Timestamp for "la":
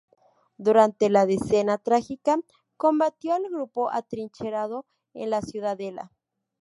1.11-1.27, 5.29-5.43